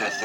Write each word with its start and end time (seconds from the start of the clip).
Seasoned 0.00 0.16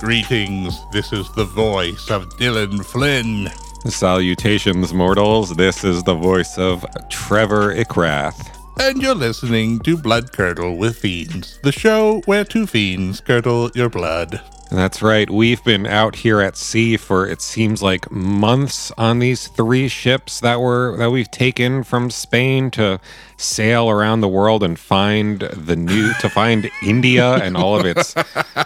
greetings. 0.00 0.86
This 0.90 1.12
is 1.12 1.30
the 1.32 1.44
voice 1.44 2.10
of 2.10 2.30
Dylan 2.38 2.82
Flynn. 2.82 3.48
Salutations, 3.84 4.94
mortals. 4.94 5.54
This 5.54 5.84
is 5.84 6.02
the 6.04 6.14
voice 6.14 6.56
of 6.56 6.86
Trevor 7.10 7.74
Ickrath. 7.74 8.55
And 8.78 9.00
you're 9.00 9.14
listening 9.14 9.78
to 9.80 9.96
Blood 9.96 10.32
Curdle 10.32 10.76
with 10.76 10.98
Fiends, 10.98 11.58
the 11.62 11.72
show 11.72 12.20
where 12.26 12.44
two 12.44 12.66
fiends 12.66 13.20
curdle 13.20 13.70
your 13.74 13.88
blood. 13.88 14.42
That's 14.70 15.00
right. 15.00 15.30
We've 15.30 15.62
been 15.62 15.86
out 15.86 16.16
here 16.16 16.40
at 16.40 16.56
sea 16.56 16.96
for 16.96 17.26
it 17.26 17.40
seems 17.40 17.82
like 17.82 18.10
months 18.10 18.90
on 18.98 19.20
these 19.20 19.46
three 19.48 19.86
ships 19.88 20.40
that 20.40 20.60
were 20.60 20.96
that 20.96 21.10
we've 21.10 21.30
taken 21.30 21.84
from 21.84 22.10
Spain 22.10 22.70
to 22.72 23.00
sail 23.36 23.88
around 23.88 24.20
the 24.22 24.28
world 24.28 24.62
and 24.62 24.78
find 24.78 25.40
the 25.40 25.76
new 25.76 26.12
to 26.20 26.28
find 26.28 26.70
India 26.82 27.34
and 27.34 27.56
all 27.56 27.78
of 27.78 27.86
its 27.86 28.14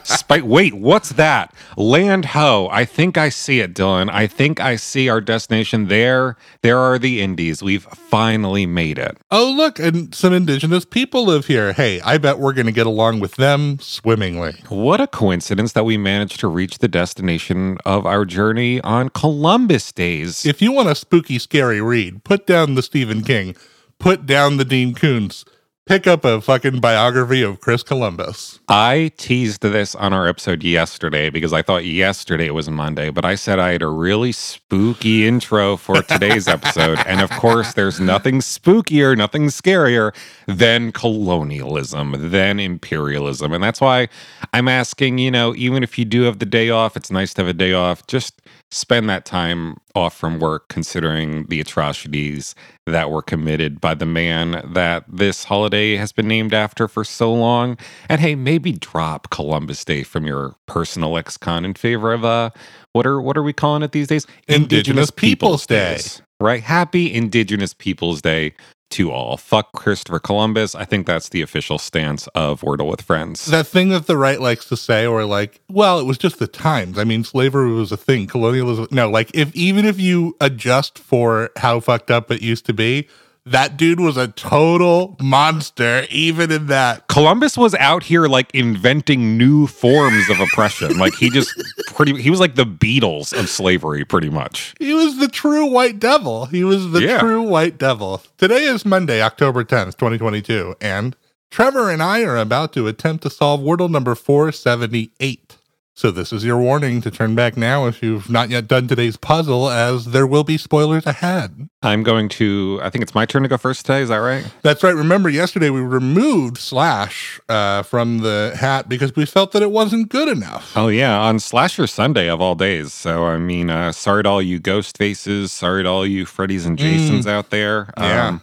spite. 0.05 0.45
Wait, 0.45 0.75
what's 0.75 1.11
that? 1.11 1.53
Land 1.77 2.27
ho. 2.27 2.69
I 2.71 2.85
think 2.85 3.19
I 3.19 3.29
see 3.29 3.61
it, 3.61 3.75
Dylan. 3.75 4.11
I 4.11 4.27
think 4.27 4.61
I 4.61 4.77
see 4.77 5.09
our 5.09 5.21
destination 5.21 5.89
there. 5.89 6.37
There 6.63 6.79
are 6.79 6.99
the 6.99 7.21
Indies. 7.21 7.63
We've 7.63 7.85
finally 7.85 8.67
made 8.67 8.99
it. 8.99 9.19
Oh, 9.31 9.51
look, 9.51 9.79
and 9.79 10.15
some 10.15 10.33
indigenous 10.33 10.85
people 10.85 11.27
live 11.27 11.47
here. 11.47 11.73
Hey, 11.73 12.01
I 12.01 12.19
bet 12.19 12.39
we're 12.39 12.53
going 12.53 12.67
to 12.67 12.73
get 12.73 12.87
along 12.87 13.21
with 13.21 13.37
them 13.37 13.79
swimmingly. 13.81 14.55
What 14.69 15.01
a 15.01 15.07
coincidence 15.07 15.73
that 15.73 15.85
we 15.85 15.90
managed 15.97 16.41
to 16.41 16.49
reach 16.49 16.79
the 16.79 16.89
destination 16.89 17.79
of 17.85 18.07
our 18.07 18.25
journey 18.25 18.81
on 18.83 19.09
Columbus 19.09 19.93
days. 19.93 20.45
If 20.45 20.61
you 20.61 20.73
want 20.73 20.89
a 20.89 20.95
spooky, 20.95 21.39
scary 21.39 21.81
read, 21.81 22.25
put 22.25 22.47
down 22.47 22.75
the 22.75 22.83
Stephen 22.83 23.23
King, 23.23 23.57
put 23.99 24.27
down 24.27 24.57
the 24.57 24.65
Dean 24.65 24.95
Koontz, 24.95 25.45
pick 25.87 26.07
up 26.07 26.25
a 26.25 26.41
fucking 26.41 26.81
biography 26.81 27.43
of 27.43 27.61
Chris 27.61 27.83
Columbus. 27.83 28.61
I 28.69 29.11
teased 29.17 29.63
this 29.63 29.95
on 29.95 30.13
our 30.13 30.29
episode 30.29 30.63
yesterday 30.63 31.31
because 31.31 31.53
I 31.53 31.63
thought 31.63 31.85
yesterday 31.85 32.47
it 32.47 32.55
was 32.55 32.71
Monday, 32.71 33.11
but 33.11 33.25
I 33.25 33.35
said 33.35 33.59
I 33.59 33.73
had 33.73 33.83
a 33.83 33.89
really 33.89 34.33
spooky 34.33 35.27
intro 35.27 35.77
for 35.77 36.03
today's 36.03 36.47
episode. 36.57 36.99
And 37.07 37.21
of 37.21 37.31
course, 37.31 37.75
there's 37.75 37.99
nothing 37.99 38.39
spookier, 38.39 39.17
nothing 39.17 39.47
scarier 39.47 40.15
than 40.47 40.93
colonialism, 40.93 42.31
than 42.31 42.61
imperialism. 42.61 43.53
And 43.53 43.63
that's 43.63 43.81
why 43.81 44.09
I'm 44.53 44.69
asking, 44.69 45.19
you 45.19 45.31
know, 45.31 45.55
even 45.57 45.83
if 45.83 45.99
you 45.99 46.05
do 46.05 46.23
have 46.23 46.39
the 46.39 46.47
day 46.47 46.71
off, 46.71 46.97
it's 46.97 47.11
nice 47.11 47.35
to 47.35 47.43
have 47.43 47.49
a 47.49 47.53
day 47.53 47.73
off. 47.73 48.07
Just 48.07 48.41
spend 48.73 49.09
that 49.09 49.25
time 49.25 49.77
off 49.95 50.17
from 50.17 50.39
work 50.39 50.69
considering 50.69 51.45
the 51.47 51.61
atrocities 51.61 52.55
that 52.87 53.11
were 53.11 53.23
committed 53.23 53.81
by 53.81 53.95
the 53.95 54.07
man 54.07 54.63
that 54.73 55.05
this 55.09 55.45
holiday 55.45 55.97
has 55.97 56.13
been 56.13 56.29
named 56.29 56.55
after 56.55 56.87
for 56.87 57.05
so 57.05 57.33
long. 57.33 57.77
And 58.09 58.21
hey, 58.21 58.35
maybe 58.35 58.73
drop 58.73 59.31
Columbus 59.31 59.85
Day 59.85 60.03
from 60.03 60.27
your 60.27 60.55
personal 60.67 61.11
lexicon 61.11 61.65
in 61.65 61.75
favor 61.75 62.13
of 62.13 62.25
uh 62.25 62.51
what 62.93 63.07
are 63.07 63.21
what 63.21 63.37
are 63.37 63.43
we 63.43 63.53
calling 63.53 63.83
it 63.83 63.93
these 63.93 64.09
days? 64.09 64.27
Indigenous 64.49 65.11
Peoples' 65.11 65.67
Day. 65.67 65.95
Days, 65.95 66.23
Right? 66.41 66.63
Happy 66.63 67.13
Indigenous 67.13 67.75
Peoples 67.75 68.23
Day 68.23 68.55
to 68.91 69.11
all. 69.11 69.37
Fuck 69.37 69.73
Christopher 69.73 70.19
Columbus. 70.19 70.75
I 70.75 70.85
think 70.85 71.07
that's 71.07 71.29
the 71.29 71.43
official 71.43 71.79
stance 71.79 72.27
of 72.29 72.61
Wordle 72.61 72.91
with 72.91 73.03
Friends. 73.03 73.47
That 73.47 73.67
thing 73.67 73.89
that 73.91 74.07
the 74.07 74.17
right 74.17 74.41
likes 74.41 74.67
to 74.67 74.77
say, 74.77 75.07
or 75.07 75.25
like, 75.25 75.61
well, 75.69 75.99
it 75.99 76.05
was 76.05 76.19
just 76.19 76.39
the 76.39 76.47
times. 76.47 76.99
I 76.99 77.05
mean, 77.05 77.25
slavery 77.25 77.73
was 77.73 77.93
a 77.93 77.97
thing. 77.97 78.27
Colonialism, 78.27 78.89
no, 78.91 79.11
like, 79.11 79.31
if 79.35 79.55
even 79.55 79.85
if 79.85 80.01
you 80.01 80.37
adjust 80.41 80.99
for 80.99 81.51
how 81.57 81.81
fucked 81.81 82.11
up 82.11 82.31
it 82.31 82.43
used 82.43 82.67
to 82.67 82.73
be, 82.73 83.09
that 83.47 83.77
dude 83.77 84.01
was 84.01 84.17
a 84.17 84.29
total 84.29 85.17
monster, 85.21 86.07
even 86.11 86.51
in 86.53 86.67
that. 86.67 87.09
Columbus 87.09 87.57
was 87.57 87.75
out 87.77 88.03
here 88.03 88.27
like 88.27 88.51
inventing 88.55 89.37
new 89.39 89.67
forms 89.67 90.29
of 90.31 90.39
oppression. 90.41 90.99
like 90.99 91.15
he 91.15 91.31
just 91.31 91.51
pretty 91.95 92.21
he 92.21 92.31
was 92.31 92.41
like 92.41 92.55
the 92.55 92.65
Beatles 92.67 93.33
of 93.39 93.49
slavery 93.49 94.05
pretty 94.05 94.31
much. 94.31 94.75
He 94.79 94.93
was 94.93 95.19
the 95.19 95.29
true 95.29 95.67
white 95.67 95.99
devil. 95.99 96.47
He 96.47 96.65
was 96.65 96.91
the 96.93 97.03
Yeah. 97.03 97.19
true 97.19 97.43
white 97.43 97.79
devil. 97.79 98.23
Today 98.39 98.65
is 98.65 98.85
Monday, 98.85 99.23
October 99.23 99.65
10th, 99.65 99.97
2022, 99.97 100.77
and 100.81 101.17
Trevor 101.51 101.91
and 101.91 102.03
I 102.03 102.23
are 102.23 102.37
about 102.37 102.73
to 102.75 102.87
attempt 102.87 103.23
to 103.25 103.31
solve 103.31 103.61
Wordle 103.61 103.91
number 103.91 104.15
478. 104.15 105.57
So 105.95 106.11
this 106.11 106.33
is 106.33 106.45
your 106.45 106.59
warning 106.59 107.03
to 107.03 107.11
turn 107.11 107.35
back 107.35 107.59
now 107.59 107.87
if 107.87 108.03
you've 108.03 108.31
not 108.31 108.49
yet 108.49 108.67
done 108.67 108.89
today's 108.89 109.19
puzzle, 109.19 109.69
as 109.69 110.07
there 110.07 110.27
will 110.27 110.45
be 110.45 110.57
spoilers 110.57 111.05
ahead. 111.05 111.69
I'm 111.83 112.03
going 112.03 112.31
to 112.31 112.81
I 112.83 112.89
think 112.89 113.03
it's 113.03 113.15
my 113.15 113.27
turn 113.27 113.43
to 113.43 113.49
go 113.49 113.59
first 113.59 113.85
today, 113.85 114.01
is 114.01 114.09
that 114.09 114.17
right? 114.17 114.47
That's 114.63 114.83
right. 114.83 114.95
Remember, 114.95 115.29
yesterday 115.29 115.69
we 115.69 115.81
removed 115.81 116.57
Slash 116.57 117.39
uh, 117.51 117.83
from 117.83 118.19
the 118.19 118.57
hat 118.59 118.89
because 118.89 119.15
we 119.15 119.27
felt 119.27 119.53
that 119.53 119.63
it 119.63 119.73
wasn't 119.73 120.09
good 120.09 120.29
enough. 120.29 120.73
Oh 120.75 120.89
yeah, 120.89 121.19
on 121.21 121.39
Slasher 121.39 121.87
Sunday 121.87 122.31
of 122.31 122.41
all 122.41 122.55
days. 122.55 122.95
So 122.95 123.25
I 123.27 123.37
mean, 123.37 123.69
uh 123.69 123.93
sorry 123.93 124.23
to 124.23 124.29
all 124.29 124.41
you 124.43 124.59
ghost 124.59 124.97
faces, 124.97 125.53
sorry 125.53 125.83
to 125.83 125.89
all 125.89 126.07
you 126.07 126.25
Freddy's 126.25 126.65
and 126.65 126.79
Jasons 126.79 127.27
out 127.27 127.51
there. 127.51 127.91
Um, 127.99 128.07
Yeah. 128.07 128.39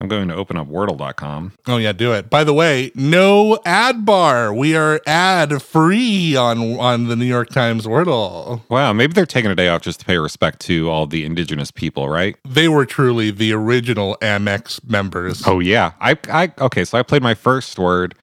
I'm 0.00 0.08
going 0.08 0.28
to 0.28 0.34
open 0.34 0.58
up 0.58 0.68
Wordle.com. 0.68 1.52
Oh 1.66 1.78
yeah, 1.78 1.92
do 1.92 2.12
it. 2.12 2.28
By 2.28 2.44
the 2.44 2.52
way, 2.52 2.92
no 2.94 3.58
ad 3.64 4.04
bar. 4.04 4.52
We 4.52 4.76
are 4.76 5.00
ad 5.06 5.62
free 5.62 6.36
on 6.36 6.78
on 6.78 7.08
the 7.08 7.16
New 7.16 7.24
York 7.24 7.48
Times 7.48 7.86
Wordle. 7.86 8.60
Wow, 8.68 8.92
maybe 8.92 9.14
they're 9.14 9.24
taking 9.24 9.50
a 9.50 9.54
day 9.54 9.68
off 9.68 9.80
just 9.80 10.00
to 10.00 10.06
pay 10.06 10.18
respect 10.18 10.60
to 10.62 10.90
all 10.90 11.06
the 11.06 11.24
indigenous 11.24 11.70
people, 11.70 12.10
right? 12.10 12.36
They 12.44 12.68
were 12.68 12.84
truly 12.84 13.30
the 13.30 13.52
original 13.54 14.18
Amex 14.20 14.86
members. 14.88 15.42
Oh 15.46 15.60
yeah. 15.60 15.92
I 16.00 16.18
I 16.30 16.52
okay, 16.58 16.84
so 16.84 16.98
I 16.98 17.02
played 17.02 17.22
my 17.22 17.34
first 17.34 17.78
word. 17.78 18.14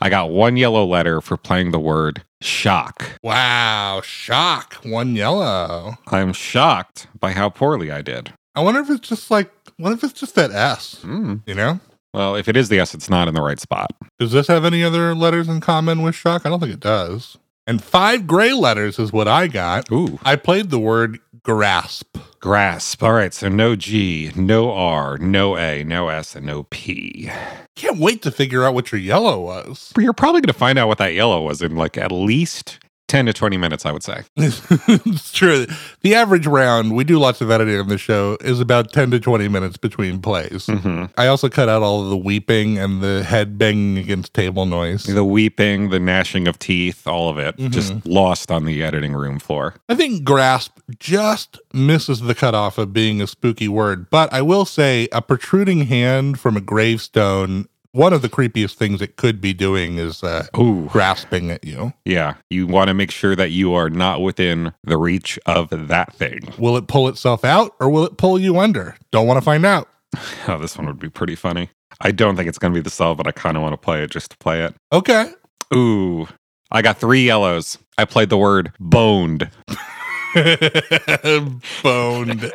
I 0.00 0.10
got 0.10 0.30
one 0.30 0.56
yellow 0.56 0.84
letter 0.84 1.20
for 1.20 1.36
playing 1.36 1.72
the 1.72 1.80
word 1.80 2.22
shock. 2.40 3.18
Wow, 3.24 4.00
shock. 4.04 4.74
One 4.84 5.16
yellow. 5.16 5.96
I'm 6.06 6.32
shocked 6.32 7.08
by 7.18 7.32
how 7.32 7.48
poorly 7.48 7.90
I 7.90 8.02
did. 8.02 8.32
I 8.58 8.60
wonder 8.60 8.80
if 8.80 8.90
it's 8.90 9.08
just 9.08 9.30
like 9.30 9.52
what 9.76 9.92
if 9.92 10.02
it's 10.02 10.18
just 10.18 10.34
that 10.34 10.50
S? 10.50 11.00
Hmm. 11.02 11.36
You 11.46 11.54
know? 11.54 11.78
Well, 12.12 12.34
if 12.34 12.48
it 12.48 12.56
is 12.56 12.68
the 12.68 12.80
S, 12.80 12.92
it's 12.92 13.08
not 13.08 13.28
in 13.28 13.34
the 13.34 13.42
right 13.42 13.60
spot. 13.60 13.92
Does 14.18 14.32
this 14.32 14.48
have 14.48 14.64
any 14.64 14.82
other 14.82 15.14
letters 15.14 15.46
in 15.46 15.60
common 15.60 16.02
with 16.02 16.16
shock? 16.16 16.44
I 16.44 16.48
don't 16.48 16.58
think 16.58 16.72
it 16.72 16.80
does. 16.80 17.38
And 17.68 17.84
five 17.84 18.26
gray 18.26 18.52
letters 18.52 18.98
is 18.98 19.12
what 19.12 19.28
I 19.28 19.46
got. 19.46 19.92
Ooh. 19.92 20.18
I 20.24 20.34
played 20.34 20.70
the 20.70 20.78
word 20.80 21.20
grasp. 21.44 22.16
Grasp. 22.40 23.00
All 23.02 23.12
right, 23.12 23.32
so 23.32 23.48
no 23.48 23.76
G, 23.76 24.32
no 24.34 24.72
R, 24.72 25.18
no 25.18 25.56
A, 25.56 25.84
no 25.84 26.08
S, 26.08 26.34
and 26.34 26.44
no 26.44 26.64
P. 26.64 27.30
Can't 27.76 27.98
wait 27.98 28.22
to 28.22 28.32
figure 28.32 28.64
out 28.64 28.74
what 28.74 28.90
your 28.90 29.00
yellow 29.00 29.40
was. 29.40 29.92
But 29.94 30.02
You're 30.02 30.12
probably 30.12 30.40
going 30.40 30.52
to 30.52 30.58
find 30.58 30.80
out 30.80 30.88
what 30.88 30.98
that 30.98 31.14
yellow 31.14 31.42
was 31.42 31.62
in 31.62 31.76
like 31.76 31.96
at 31.96 32.10
least 32.10 32.80
10 33.08 33.26
to 33.26 33.32
20 33.32 33.56
minutes, 33.56 33.84
I 33.86 33.92
would 33.92 34.02
say. 34.02 34.22
it's 34.36 35.32
true. 35.32 35.66
The 36.02 36.14
average 36.14 36.46
round, 36.46 36.94
we 36.94 37.04
do 37.04 37.18
lots 37.18 37.40
of 37.40 37.50
editing 37.50 37.80
on 37.80 37.88
the 37.88 37.98
show, 37.98 38.36
is 38.42 38.60
about 38.60 38.92
10 38.92 39.10
to 39.12 39.20
20 39.20 39.48
minutes 39.48 39.76
between 39.76 40.20
plays. 40.20 40.66
hmm 40.66 41.06
I 41.16 41.26
also 41.26 41.48
cut 41.48 41.68
out 41.68 41.82
all 41.82 42.02
of 42.04 42.10
the 42.10 42.16
weeping 42.16 42.78
and 42.78 43.02
the 43.02 43.24
head 43.24 43.58
banging 43.58 43.98
against 43.98 44.34
table 44.34 44.66
noise. 44.66 45.04
The 45.04 45.24
weeping, 45.24 45.90
the 45.90 45.98
gnashing 45.98 46.46
of 46.46 46.58
teeth, 46.58 47.06
all 47.06 47.28
of 47.30 47.38
it 47.38 47.56
just 47.70 48.06
lost 48.06 48.50
on 48.50 48.64
the 48.66 48.82
editing 48.82 49.14
room 49.14 49.38
floor. 49.38 49.74
I 49.88 49.94
think 49.94 50.22
grasp 50.22 50.78
just 50.98 51.58
misses 51.72 52.20
the 52.20 52.34
cutoff 52.34 52.76
of 52.78 52.92
being 52.92 53.20
a 53.22 53.26
spooky 53.26 53.68
word, 53.68 54.10
but 54.10 54.32
I 54.32 54.42
will 54.42 54.64
say 54.66 55.08
a 55.12 55.22
protruding 55.22 55.86
hand 55.86 56.38
from 56.38 56.56
a 56.56 56.60
gravestone. 56.60 57.68
One 57.92 58.12
of 58.12 58.20
the 58.22 58.28
creepiest 58.28 58.74
things 58.74 59.00
it 59.00 59.16
could 59.16 59.40
be 59.40 59.54
doing 59.54 59.96
is 59.98 60.22
uh, 60.22 60.46
Ooh. 60.58 60.88
grasping 60.92 61.50
at 61.50 61.64
you. 61.64 61.94
Yeah, 62.04 62.34
you 62.50 62.66
want 62.66 62.88
to 62.88 62.94
make 62.94 63.10
sure 63.10 63.34
that 63.34 63.50
you 63.50 63.72
are 63.72 63.88
not 63.88 64.20
within 64.20 64.74
the 64.84 64.98
reach 64.98 65.38
of 65.46 65.70
that 65.88 66.14
thing. 66.14 66.52
Will 66.58 66.76
it 66.76 66.86
pull 66.86 67.08
itself 67.08 67.44
out 67.44 67.74
or 67.80 67.88
will 67.88 68.04
it 68.04 68.18
pull 68.18 68.38
you 68.38 68.58
under? 68.58 68.96
Don't 69.10 69.26
want 69.26 69.38
to 69.38 69.44
find 69.44 69.64
out. 69.64 69.88
Oh, 70.46 70.56
this 70.56 70.78
one 70.78 70.86
would 70.86 70.98
be 70.98 71.10
pretty 71.10 71.34
funny. 71.34 71.68
I 72.00 72.10
don't 72.10 72.34
think 72.34 72.48
it's 72.48 72.58
going 72.58 72.72
to 72.72 72.78
be 72.78 72.82
the 72.82 72.88
solve, 72.88 73.18
but 73.18 73.26
I 73.26 73.32
kind 73.32 73.56
of 73.56 73.62
want 73.62 73.74
to 73.74 73.76
play 73.76 74.02
it 74.02 74.10
just 74.10 74.30
to 74.30 74.38
play 74.38 74.62
it. 74.62 74.74
Okay. 74.92 75.30
Ooh, 75.74 76.26
I 76.70 76.80
got 76.80 76.98
three 76.98 77.24
yellows. 77.26 77.76
I 77.98 78.06
played 78.06 78.30
the 78.30 78.38
word 78.38 78.72
boned. 78.80 79.50
Boned. 81.82 82.52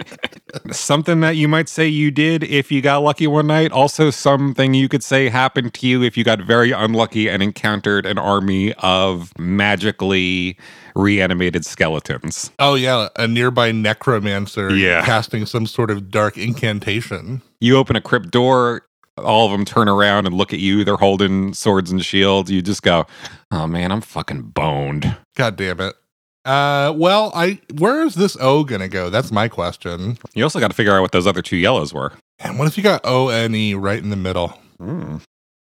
Something 0.72 1.20
that 1.22 1.36
you 1.36 1.48
might 1.48 1.68
say 1.70 1.88
you 1.88 2.12
did 2.12 2.44
if 2.44 2.72
you 2.72 2.81
got 2.81 2.98
lucky 3.04 3.28
one 3.28 3.48
night. 3.48 3.72
Also, 3.72 4.10
something 4.10 4.74
you 4.74 4.88
could 4.90 5.04
say 5.04 5.30
happened 5.30 5.74
to 5.75 5.88
you 5.88 6.04
if 6.04 6.16
you 6.18 6.24
got 6.24 6.40
very 6.42 6.72
unlucky 6.72 7.30
and 7.30 7.42
encountered 7.42 8.06
an 8.06 8.18
army 8.18 8.74
of 8.75 9.31
magically 9.40 10.58
reanimated 10.96 11.66
skeletons. 11.66 12.52
Oh 12.60 12.75
yeah, 12.75 13.10
a 13.18 13.28
nearby 13.28 13.72
necromancer 13.72 14.75
Yeah. 14.75 15.04
casting 15.06 15.46
some 15.46 15.66
sort 15.66 15.90
of 15.90 16.12
dark 16.12 16.38
incantation. 16.38 17.42
You 17.60 17.78
open 17.78 17.96
a 17.96 18.02
crypt 18.02 18.30
door, 18.31 18.84
all 19.18 19.46
of 19.48 19.52
them 19.52 19.66
turn 19.66 19.88
around 19.90 20.25
and 20.28 20.36
look 20.36 20.54
at 20.54 20.60
you. 20.60 20.84
They're 20.84 20.98
holding 20.98 21.54
swords 21.54 21.92
and 21.92 22.04
shields. 22.06 22.52
You 22.52 22.62
just 22.62 22.84
go, 22.84 23.06
oh 23.52 23.66
man, 23.68 23.92
I'm 23.92 24.02
fucking 24.02 24.42
boned. 24.54 25.16
God 25.36 25.56
damn 25.56 25.80
it. 25.80 25.96
Uh, 26.45 26.94
well, 26.95 27.31
I 27.34 27.60
where 27.78 28.01
is 28.04 28.16
this 28.16 28.36
O 28.40 28.63
gonna 28.63 28.90
go? 28.90 29.10
That's 29.10 29.31
my 29.31 29.48
question. 29.48 30.18
You 30.34 30.44
also 30.44 30.60
got 30.60 30.69
to 30.69 30.75
figure 30.75 30.94
out 30.94 31.01
what 31.01 31.12
those 31.12 31.28
other 31.28 31.42
two 31.42 31.57
yellows 31.57 31.94
were. 31.94 32.12
And 32.40 32.60
what 32.60 32.68
if 32.68 32.78
you 32.78 32.84
got 32.84 33.01
O 33.06 33.30
N 33.30 33.56
E 33.56 33.74
right 33.74 34.00
in 34.00 34.10
the 34.10 34.16
middle? 34.16 34.50
Hmm. 34.78 35.18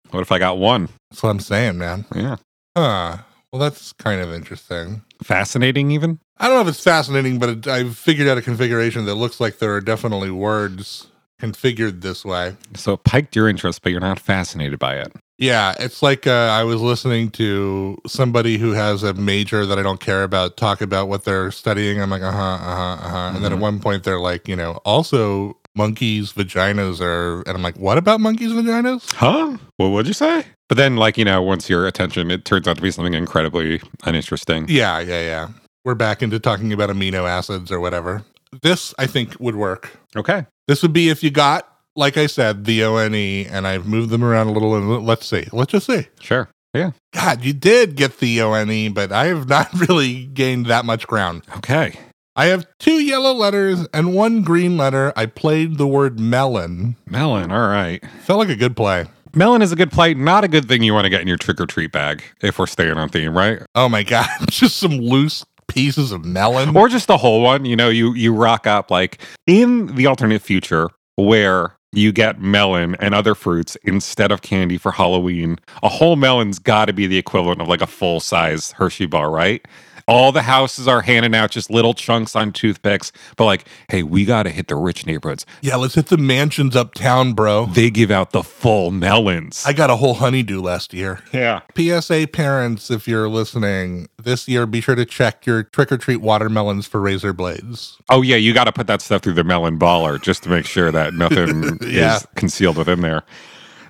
What 0.09 0.21
if 0.21 0.31
I 0.31 0.39
got 0.39 0.57
one? 0.57 0.89
That's 1.09 1.23
what 1.23 1.29
I'm 1.29 1.39
saying, 1.39 1.77
man. 1.77 2.05
Yeah. 2.15 2.37
Huh. 2.75 3.17
Well, 3.51 3.59
that's 3.59 3.93
kind 3.93 4.21
of 4.21 4.33
interesting. 4.33 5.03
Fascinating, 5.21 5.91
even. 5.91 6.19
I 6.37 6.47
don't 6.47 6.55
know 6.55 6.61
if 6.61 6.67
it's 6.69 6.83
fascinating, 6.83 7.37
but 7.37 7.49
it, 7.49 7.67
I've 7.67 7.97
figured 7.97 8.27
out 8.27 8.37
a 8.37 8.41
configuration 8.41 9.05
that 9.05 9.15
looks 9.15 9.39
like 9.39 9.59
there 9.59 9.73
are 9.75 9.81
definitely 9.81 10.31
words 10.31 11.07
configured 11.39 12.01
this 12.01 12.23
way. 12.23 12.55
So 12.75 12.93
it 12.93 13.03
piqued 13.03 13.35
your 13.35 13.49
interest, 13.49 13.81
but 13.81 13.91
you're 13.91 14.01
not 14.01 14.19
fascinated 14.19 14.79
by 14.79 14.95
it. 14.95 15.13
Yeah, 15.41 15.73
it's 15.79 16.03
like 16.03 16.27
uh, 16.27 16.49
I 16.53 16.63
was 16.63 16.81
listening 16.81 17.31
to 17.31 17.97
somebody 18.05 18.59
who 18.59 18.73
has 18.73 19.01
a 19.01 19.15
major 19.15 19.65
that 19.65 19.79
I 19.79 19.81
don't 19.81 19.99
care 19.99 20.23
about 20.23 20.55
talk 20.55 20.81
about 20.81 21.07
what 21.09 21.23
they're 21.25 21.49
studying. 21.49 21.99
I'm 21.99 22.11
like, 22.11 22.21
uh 22.21 22.31
huh, 22.31 22.39
uh 22.39 22.75
huh, 22.75 23.05
uh 23.05 23.09
huh. 23.09 23.31
And 23.35 23.43
then 23.43 23.51
at 23.51 23.57
Mhm. 23.57 23.61
one 23.61 23.79
point, 23.79 24.03
they're 24.03 24.19
like, 24.19 24.47
you 24.47 24.55
know, 24.55 24.73
also 24.85 25.57
monkeys' 25.75 26.31
vaginas 26.33 27.01
are, 27.01 27.41
and 27.47 27.55
I'm 27.57 27.63
like, 27.63 27.75
what 27.77 27.97
about 27.97 28.19
monkeys' 28.21 28.51
vaginas? 28.51 29.11
Huh? 29.13 29.57
What 29.77 29.87
would 29.89 30.05
you 30.07 30.13
say? 30.13 30.45
But 30.69 30.77
then, 30.77 30.95
like, 30.97 31.17
you 31.17 31.25
know, 31.25 31.41
once 31.41 31.69
your 31.69 31.87
attention, 31.87 32.29
it 32.29 32.45
turns 32.45 32.67
out 32.67 32.75
to 32.75 32.81
be 32.83 32.91
something 32.91 33.15
incredibly 33.15 33.81
uninteresting. 34.03 34.67
Yeah, 34.69 34.99
yeah, 34.99 35.21
yeah. 35.21 35.47
We're 35.83 35.95
back 35.95 36.21
into 36.21 36.39
talking 36.39 36.71
about 36.71 36.91
amino 36.91 37.27
acids 37.27 37.71
or 37.71 37.79
whatever. 37.79 38.23
This, 38.61 38.93
I 38.99 39.07
think, 39.07 39.39
would 39.39 39.55
work. 39.55 39.97
Okay. 40.15 40.45
This 40.67 40.83
would 40.83 40.93
be 40.93 41.09
if 41.09 41.23
you 41.23 41.31
got, 41.31 41.67
like 41.95 42.17
I 42.17 42.27
said, 42.27 42.65
the 42.65 42.83
O 42.83 42.97
N 42.97 43.15
E, 43.15 43.45
and 43.45 43.67
I've 43.67 43.87
moved 43.87 44.09
them 44.09 44.23
around 44.23 44.47
a 44.47 44.51
little. 44.51 44.75
And 44.75 45.05
let's 45.05 45.25
see. 45.25 45.47
Let's 45.51 45.71
just 45.71 45.87
see. 45.87 46.07
Sure. 46.19 46.49
Yeah. 46.73 46.91
God, 47.13 47.43
you 47.43 47.53
did 47.53 47.95
get 47.95 48.19
the 48.19 48.41
O 48.41 48.53
N 48.53 48.71
E, 48.71 48.89
but 48.89 49.11
I 49.11 49.27
have 49.27 49.49
not 49.49 49.71
really 49.87 50.25
gained 50.25 50.67
that 50.67 50.85
much 50.85 51.07
ground. 51.07 51.43
Okay. 51.57 51.97
I 52.35 52.45
have 52.45 52.65
two 52.79 53.03
yellow 53.03 53.33
letters 53.33 53.87
and 53.93 54.15
one 54.15 54.41
green 54.41 54.77
letter. 54.77 55.11
I 55.17 55.25
played 55.25 55.77
the 55.77 55.87
word 55.87 56.17
melon. 56.17 56.95
Melon. 57.05 57.51
All 57.51 57.67
right. 57.67 58.01
Felt 58.21 58.39
like 58.39 58.49
a 58.49 58.55
good 58.55 58.75
play. 58.75 59.05
Melon 59.35 59.61
is 59.61 59.71
a 59.71 59.75
good 59.75 59.91
play. 59.91 60.13
Not 60.13 60.43
a 60.45 60.47
good 60.47 60.67
thing 60.67 60.81
you 60.81 60.93
want 60.93 61.05
to 61.05 61.09
get 61.09 61.21
in 61.21 61.27
your 61.27 61.37
trick 61.37 61.59
or 61.59 61.65
treat 61.65 61.91
bag 61.91 62.23
if 62.41 62.57
we're 62.57 62.67
staying 62.67 62.93
on 62.93 63.09
theme, 63.09 63.37
right? 63.37 63.61
Oh 63.75 63.89
my 63.89 64.03
God. 64.03 64.27
Just 64.49 64.77
some 64.77 64.93
loose 64.93 65.45
pieces 65.67 66.11
of 66.11 66.25
melon. 66.25 66.75
Or 66.75 66.89
just 66.89 67.07
the 67.07 67.17
whole 67.17 67.41
one. 67.41 67.63
You 67.65 67.75
know, 67.75 67.89
you 67.89 68.13
you 68.13 68.33
rock 68.33 68.67
up 68.67 68.91
like 68.91 69.21
in 69.47 69.95
the 69.95 70.05
alternate 70.05 70.41
future 70.41 70.89
where 71.15 71.75
you 71.93 72.11
get 72.13 72.39
melon 72.41 72.95
and 72.99 73.13
other 73.13 73.35
fruits 73.35 73.75
instead 73.83 74.31
of 74.31 74.41
candy 74.41 74.77
for 74.77 74.93
Halloween. 74.93 75.57
A 75.83 75.89
whole 75.89 76.15
melon's 76.15 76.57
got 76.59 76.85
to 76.85 76.93
be 76.93 77.05
the 77.05 77.17
equivalent 77.17 77.61
of 77.61 77.67
like 77.67 77.81
a 77.81 77.87
full 77.87 78.19
size 78.19 78.71
Hershey 78.73 79.07
bar, 79.07 79.29
right? 79.29 79.65
All 80.07 80.31
the 80.31 80.41
houses 80.41 80.87
are 80.87 81.01
handing 81.01 81.35
out 81.35 81.51
just 81.51 81.69
little 81.69 81.93
chunks 81.93 82.35
on 82.35 82.51
toothpicks, 82.51 83.11
but 83.37 83.45
like, 83.45 83.65
hey, 83.87 84.03
we 84.03 84.25
got 84.25 84.43
to 84.43 84.49
hit 84.49 84.67
the 84.67 84.75
rich 84.75 85.05
neighborhoods. 85.05 85.45
yeah, 85.61 85.75
let's 85.75 85.93
hit 85.93 86.07
the 86.07 86.17
mansions 86.17 86.75
uptown, 86.75 87.33
bro. 87.33 87.67
They 87.67 87.91
give 87.91 88.09
out 88.09 88.31
the 88.31 88.41
full 88.43 88.91
melons. 88.91 89.63
I 89.65 89.73
got 89.73 89.89
a 89.91 89.95
whole 89.97 90.15
honeydew 90.15 90.59
last 90.59 90.93
year. 90.93 91.19
yeah. 91.31 91.61
PSA 91.77 92.27
parents, 92.33 92.89
if 92.89 93.07
you're 93.07 93.29
listening, 93.29 94.09
this 94.21 94.47
year 94.49 94.65
be 94.65 94.81
sure 94.81 94.95
to 94.95 95.05
check 95.05 95.45
your 95.45 95.63
trick 95.63 95.91
or 95.91 95.97
treat 95.97 96.17
watermelons 96.17 96.87
for 96.87 96.99
razor 96.99 97.31
blades. 97.31 97.97
Oh 98.09 98.21
yeah, 98.23 98.37
you 98.37 98.53
got 98.53 98.65
to 98.65 98.73
put 98.73 98.87
that 98.87 99.01
stuff 99.01 99.21
through 99.21 99.33
the 99.33 99.43
melon 99.45 99.77
baller 99.79 100.21
just 100.21 100.43
to 100.43 100.49
make 100.49 100.65
sure 100.65 100.91
that 100.91 101.13
nothing 101.13 101.77
Yeah. 101.81 102.17
is 102.17 102.27
concealed 102.35 102.77
within 102.77 103.01
there. 103.01 103.23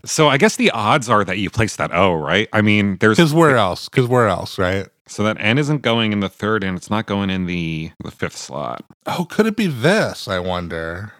So 0.05 0.29
I 0.29 0.37
guess 0.37 0.55
the 0.55 0.71
odds 0.71 1.09
are 1.09 1.23
that 1.23 1.37
you 1.37 1.49
place 1.49 1.75
that 1.75 1.93
O, 1.93 2.13
right? 2.13 2.49
I 2.53 2.61
mean, 2.61 2.97
there's 2.99 3.17
Because 3.17 3.33
where 3.33 3.57
else? 3.57 3.87
Because 3.87 4.07
where 4.07 4.27
else, 4.27 4.57
right? 4.57 4.87
so 5.11 5.23
that 5.23 5.37
N 5.39 5.57
isn't 5.57 5.81
going 5.81 6.13
in 6.13 6.21
the 6.21 6.29
third, 6.29 6.63
and 6.63 6.77
it's 6.77 6.89
not 6.89 7.05
going 7.05 7.29
in 7.29 7.45
the 7.45 7.91
the 8.03 8.11
fifth 8.11 8.37
slot. 8.37 8.83
Oh, 9.05 9.25
could 9.29 9.45
it 9.45 9.55
be 9.55 9.67
this? 9.67 10.27
I 10.27 10.39
wonder. 10.39 11.13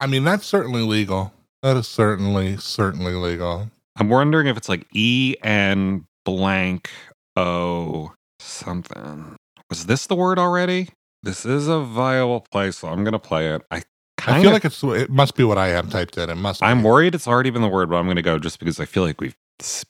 I 0.00 0.06
mean, 0.06 0.24
that's 0.24 0.46
certainly 0.46 0.82
legal. 0.82 1.32
That 1.62 1.76
is 1.76 1.86
certainly, 1.86 2.56
certainly 2.56 3.12
legal. 3.14 3.70
I'm 3.96 4.08
wondering 4.08 4.46
if 4.46 4.56
it's 4.56 4.68
like 4.68 4.86
E 4.94 5.36
N 5.42 6.06
blank 6.24 6.90
O 7.36 8.12
something. 8.40 9.36
Was 9.68 9.86
this 9.86 10.06
the 10.06 10.14
word 10.16 10.38
already? 10.38 10.88
This 11.22 11.46
is 11.46 11.68
a 11.68 11.80
viable 11.80 12.40
play, 12.50 12.70
so 12.70 12.88
I'm 12.88 13.04
gonna 13.04 13.18
play 13.18 13.54
it. 13.54 13.62
I 13.70 13.82
I 14.26 14.40
feel 14.40 14.48
of. 14.48 14.54
like 14.54 14.64
it's. 14.64 14.82
It 14.82 15.10
must 15.10 15.36
be 15.36 15.44
what 15.44 15.58
I 15.58 15.68
have 15.68 15.90
typed 15.90 16.16
in. 16.16 16.30
It 16.30 16.36
must. 16.36 16.62
I'm 16.62 16.78
be. 16.82 16.88
worried 16.88 17.14
it's 17.14 17.26
already 17.28 17.50
been 17.50 17.62
the 17.62 17.68
word, 17.68 17.90
but 17.90 17.96
I'm 17.96 18.06
gonna 18.06 18.22
go 18.22 18.38
just 18.38 18.58
because 18.58 18.80
I 18.80 18.84
feel 18.86 19.02
like 19.02 19.20
we've 19.20 19.34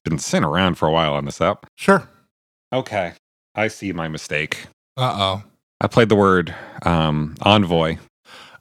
been 0.05 0.19
sitting 0.19 0.45
around 0.45 0.75
for 0.77 0.87
a 0.89 0.93
while 0.93 1.15
on 1.15 1.25
this 1.25 1.41
app. 1.41 1.67
sure. 1.77 2.09
Okay, 2.73 3.13
I 3.55 3.69
see 3.69 3.93
my 3.93 4.09
mistake. 4.09 4.67
Uh 4.97 5.15
oh. 5.17 5.43
I 5.81 5.87
played 5.87 6.09
the 6.09 6.17
word 6.17 6.55
um, 6.83 7.37
envoy. 7.43 7.99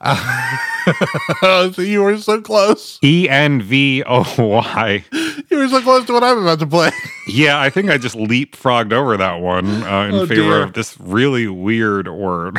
oh. 0.06 1.70
so 1.74 1.80
you 1.82 2.02
were 2.02 2.18
so 2.18 2.40
close. 2.40 2.98
E 3.02 3.28
N 3.28 3.62
V 3.62 4.02
O 4.06 4.24
Y. 4.38 5.04
You 5.50 5.58
were 5.58 5.68
so 5.68 5.80
close 5.80 6.04
to 6.06 6.12
what 6.12 6.22
I'm 6.24 6.38
about 6.38 6.58
to 6.60 6.66
play. 6.66 6.90
Yeah, 7.26 7.58
I 7.60 7.70
think 7.70 7.88
I 7.90 7.96
just 7.98 8.14
leapfrogged 8.16 8.92
over 8.92 9.16
that 9.16 9.40
one 9.40 9.82
uh, 9.84 10.04
in 10.04 10.14
Oh, 10.14 10.26
favor 10.26 10.34
dear. 10.42 10.62
of 10.62 10.74
this 10.74 10.98
really 11.00 11.48
weird 11.48 12.08
word 12.08 12.58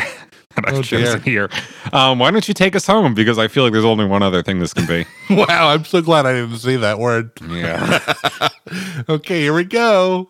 that 0.66 0.68
I've 0.68 0.76
Oh, 0.76 0.82
chosen 0.82 1.22
dear. 1.22 1.48
here. 1.50 1.50
Um, 1.94 2.20
why 2.20 2.32
don't 2.32 2.48
you 2.48 2.54
take 2.54 2.76
us 2.76 2.86
home? 2.88 3.14
Because 3.14 3.38
I 3.38 3.48
feel 3.48 3.64
like 3.64 3.74
there's 3.74 3.86
only 3.86 4.06
one 4.06 4.24
other 4.24 4.42
thing 4.44 4.60
this 4.60 4.74
can 4.74 4.86
be. 4.86 5.06
wow, 5.36 5.70
I'm 5.70 5.86
so 5.86 6.02
glad 6.02 6.26
I 6.26 6.34
didn't 6.34 6.58
see 6.58 6.76
that 6.78 7.00
word. 7.00 7.32
Yeah. 7.48 8.10
okay, 9.10 9.42
here 9.42 9.54
we 9.54 9.64
go. 9.64 10.30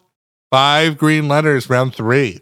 Five 0.52 0.98
green 0.98 1.28
letters, 1.28 1.70
round 1.70 1.96
three. 1.96 2.40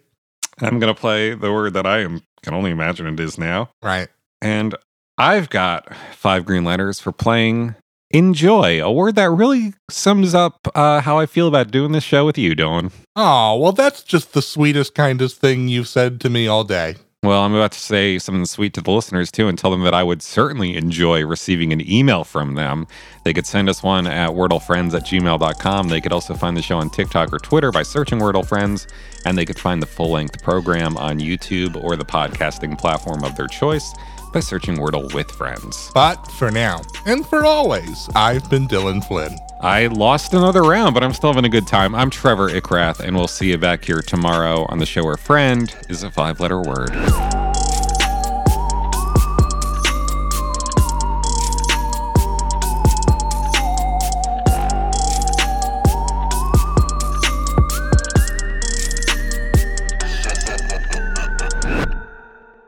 I'm 0.62 0.80
going 0.80 0.94
to 0.94 1.00
play 1.00 1.34
the 1.34 1.52
word 1.52 1.74
that 1.74 1.86
I 1.86 2.00
am, 2.00 2.22
can 2.44 2.54
only 2.54 2.72
imagine 2.72 3.08
it 3.08 3.20
is 3.20 3.38
now. 3.38 3.70
Right. 3.82 4.08
And 4.42 4.76
I've 5.18 5.50
got 5.50 5.96
five 6.14 6.46
green 6.46 6.64
letters 6.64 7.00
for 7.00 7.12
playing 7.12 7.76
enjoy, 8.12 8.82
a 8.84 8.92
word 8.92 9.16
that 9.16 9.30
really 9.32 9.74
sums 9.90 10.36
up 10.36 10.68
uh, 10.76 11.02
how 11.02 11.18
I 11.18 11.26
feel 11.26 11.48
about 11.48 11.72
doing 11.72 11.92
this 11.92 12.04
show 12.04 12.26
with 12.26 12.38
you, 12.38 12.56
Dylan. 12.56 12.92
Oh, 13.16 13.58
well, 13.58 13.72
that's 13.72 14.04
just 14.04 14.34
the 14.34 14.42
sweetest, 14.42 14.94
kindest 14.94 15.38
thing 15.38 15.68
you've 15.68 15.88
said 15.88 16.22
to 16.22 16.30
me 16.30 16.48
all 16.48 16.64
day. 16.64 16.96
Well, 17.24 17.42
I'm 17.42 17.56
about 17.56 17.72
to 17.72 17.80
say 17.80 18.20
something 18.20 18.46
sweet 18.46 18.74
to 18.74 18.82
the 18.82 18.92
listeners 18.92 19.32
too 19.32 19.48
and 19.48 19.58
tell 19.58 19.72
them 19.72 19.84
that 19.84 19.94
I 19.94 20.04
would 20.04 20.22
certainly 20.22 20.76
enjoy 20.76 21.26
receiving 21.26 21.72
an 21.72 21.80
email 21.90 22.26
from 22.26 22.56
them. 22.56 22.86
They 23.24 23.32
could 23.32 23.48
send 23.48 23.70
us 23.70 23.82
one 23.82 24.08
at 24.08 24.32
wordlefriends 24.32 24.94
at 24.94 25.06
gmail.com. 25.06 25.88
They 25.88 26.02
could 26.02 26.12
also 26.12 26.34
find 26.34 26.58
the 26.58 26.62
show 26.62 26.80
on 26.80 26.90
TikTok 26.90 27.32
or 27.32 27.40
Twitter 27.40 27.72
by 27.72 27.84
searching 27.84 28.20
Wordle 28.20 28.46
Friends, 28.46 28.88
and 29.26 29.38
they 29.38 29.46
could 29.46 29.58
find 29.58 29.82
the 29.82 29.86
full 29.88 30.12
length 30.12 30.44
program 30.44 30.98
on 30.98 31.20
YouTube 31.20 31.82
or 31.82 31.96
the 31.96 32.04
podcasting 32.04 32.78
platform 32.78 33.24
of 33.24 33.38
their 33.38 33.48
choice 33.48 33.94
by 34.34 34.42
searching 34.42 34.76
Wordle 34.76 35.14
with 35.14 35.32
Friends. 35.32 35.92
But 35.94 36.30
for 36.34 36.52
now, 36.52 36.82
and 37.06 37.26
for 37.26 37.46
always, 37.46 38.10
I've 38.16 38.50
been 38.50 38.68
Dylan 38.68 39.02
Flynn. 39.02 39.40
I 39.64 39.88
lost 39.88 40.34
another 40.34 40.62
round, 40.62 40.94
but 40.94 41.06
I'm 41.06 41.14
still 41.14 41.30
having 41.30 41.46
a 41.46 41.50
good 41.50 41.66
time. 41.66 41.96
I'm 41.96 42.10
Trevor 42.10 42.50
Ickrath, 42.50 43.00
and 43.00 43.16
we'll 43.16 43.30
see 43.30 43.50
you 43.50 43.58
back 43.58 43.86
here 43.86 44.02
tomorrow 44.02 44.66
on 44.68 44.80
the 44.80 44.86
show 44.86 45.06
where 45.06 45.16
friend 45.16 45.74
is 45.88 46.04
a 46.04 46.12
five 46.12 46.42
letter 46.42 46.62
word. 46.62 46.90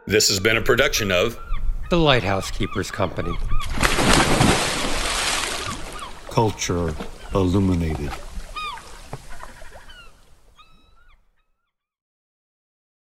This 0.07 0.29
has 0.29 0.39
been 0.39 0.55
a 0.55 0.61
production 0.61 1.11
of 1.11 1.37
The 1.89 1.99
Lighthouse 1.99 2.49
Keepers 2.51 2.89
Company. 2.89 3.37
Culture 6.35 6.93
illuminated. 7.33 8.11